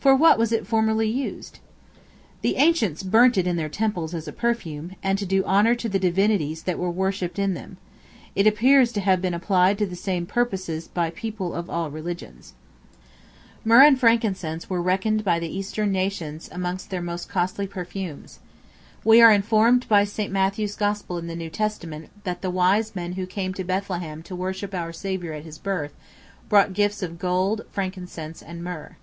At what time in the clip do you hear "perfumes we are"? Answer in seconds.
17.66-19.30